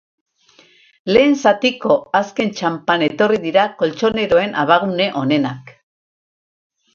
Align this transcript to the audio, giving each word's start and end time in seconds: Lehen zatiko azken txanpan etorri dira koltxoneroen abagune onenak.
Lehen 1.09 1.35
zatiko 1.43 1.97
azken 2.19 2.49
txanpan 2.61 3.03
etorri 3.09 3.39
dira 3.45 3.67
koltxoneroen 3.83 4.57
abagune 4.63 5.09
onenak. 5.23 5.71